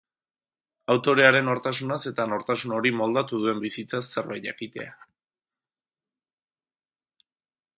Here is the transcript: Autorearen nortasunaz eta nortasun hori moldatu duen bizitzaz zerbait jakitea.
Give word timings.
Autorearen 0.93 1.45
nortasunaz 1.49 1.97
eta 2.11 2.25
nortasun 2.31 2.73
hori 2.77 2.91
moldatu 3.01 3.41
duen 3.43 3.61
bizitzaz 3.65 4.01
zerbait 4.07 4.47
jakitea. 4.47 4.97